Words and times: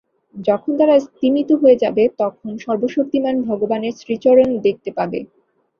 যখন 0.35 0.71
তারা 0.79 0.95
স্তিমিত 1.07 1.49
হয়ে 1.61 1.81
যাবে, 1.83 2.03
তখন 2.21 2.49
সর্বশক্তিমান 2.65 3.35
ভগবানের 3.49 3.93
শ্রীচরণ 3.99 4.49
দেখতে 4.65 4.89
পাবে। 4.97 5.19